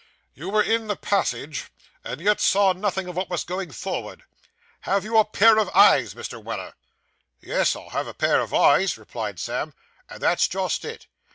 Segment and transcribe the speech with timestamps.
[0.33, 1.69] 'You were in the passage,
[2.03, 4.23] and yet saw nothing of what was going forward.
[4.79, 6.43] Have you a pair of eyes, Mr.
[6.43, 6.73] Weller?'
[7.39, 9.75] 'Yes, I have a pair of eyes,' replied Sam,
[10.09, 11.05] 'and that's just it.